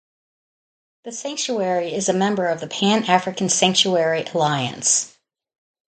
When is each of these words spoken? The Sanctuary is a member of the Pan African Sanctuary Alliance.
The 1.03 1.11
Sanctuary 1.11 1.93
is 1.93 2.09
a 2.09 2.13
member 2.13 2.47
of 2.47 2.59
the 2.59 2.65
Pan 2.65 3.03
African 3.03 3.49
Sanctuary 3.49 4.23
Alliance. 4.33 5.15